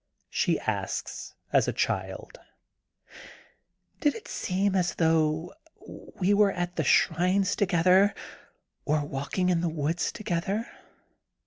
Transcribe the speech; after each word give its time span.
'She 0.31 0.59
asks, 0.59 1.35
as 1.53 1.67
a 1.67 1.71
child: 1.73 2.39
^^Did 4.01 4.15
it 4.15 4.27
seem 4.27 4.73
as 4.75 4.95
though 4.95 5.53
we 6.19 6.33
were 6.33 6.51
at 6.53 6.83
shrines 6.83 7.55
together 7.55 8.15
or 8.83 9.05
walking 9.05 9.49
in 9.49 9.61
the 9.61 9.69
woods 9.69 10.11
together! 10.11 10.65